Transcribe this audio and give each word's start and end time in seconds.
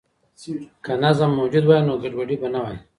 که 0.83 0.93
نظم 1.03 1.31
موجود 1.39 1.63
وای 1.67 1.81
نو 1.87 1.93
ګډوډي 2.03 2.35
به 2.41 2.47
نه 2.53 2.59
وای. 2.63 2.77